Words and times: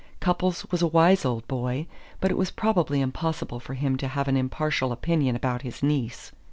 Cupples 0.19 0.65
was 0.71 0.81
a 0.81 0.87
wise 0.87 1.25
old 1.25 1.47
boy, 1.47 1.85
but 2.19 2.31
it 2.31 2.35
was 2.35 2.49
probably 2.49 3.01
impossible 3.01 3.59
for 3.59 3.75
him 3.75 3.97
to 3.97 4.07
have 4.07 4.27
an 4.27 4.35
impartial 4.35 4.91
opinion 4.91 5.35
about 5.35 5.61
his 5.61 5.83
niece. 5.83 6.31